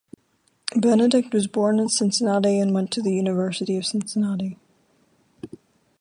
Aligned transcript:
Benedict 0.75 1.31
was 1.31 1.45
born 1.45 1.77
in 1.79 1.87
Cincinnati, 1.87 2.57
and 2.59 2.73
went 2.73 2.89
to 2.89 3.03
the 3.03 3.13
University 3.13 3.77
of 3.77 3.85
Cincinnati. 3.85 4.57